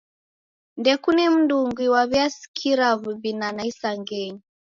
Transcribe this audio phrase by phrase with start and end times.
[0.79, 4.41] Ndekune mndungi waw'iasikira w'ubinana isangenyi.